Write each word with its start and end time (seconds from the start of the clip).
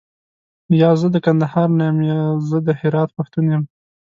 یا، 0.81 0.91
زه 1.01 1.07
د 1.11 1.17
کندهار 1.25 1.69
نه 1.79 1.83
یم 1.87 1.99
زه 2.49 2.57
د 2.67 2.69
هرات 2.79 3.09
پښتون 3.17 3.45
یم. 3.53 3.63